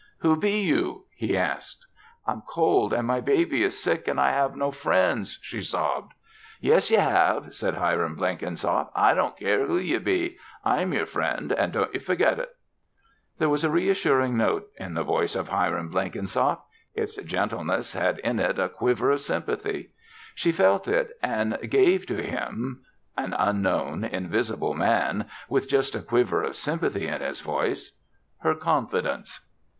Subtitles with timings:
[0.21, 1.85] "Who be you?" he asked.
[2.25, 6.15] "I'm cold, and my baby is sick, and I have no friends," she sobbed.
[6.59, 8.91] "Yes, ye have!" said Hiram Blenkinsop.
[8.95, 10.39] "I don't care who ye be.
[10.65, 12.55] I'm yer friend and don't ye fergit it."
[13.37, 16.61] There was a reassuring note in the voice of Hiram Blenkinsop.
[16.95, 19.91] Its gentleness had in it a quiver of sympathy.
[20.33, 22.83] She felt it and gave to him
[23.15, 27.91] an unknown, invisible man, with just a quiver of sympathy in his voice
[28.39, 29.41] her confidence.